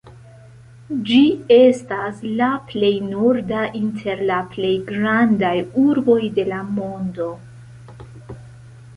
Ĝi 1.07 1.17
estas 1.55 2.21
la 2.39 2.47
plej 2.71 2.89
norda 3.09 3.59
inter 3.79 4.23
la 4.29 4.39
plej 4.55 4.71
grandaj 4.87 5.53
urboj 5.83 6.17
de 6.39 6.47
la 6.53 6.63
mondo. 6.79 7.29